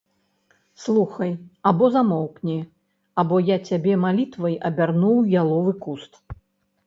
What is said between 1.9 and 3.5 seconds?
замоўкні, або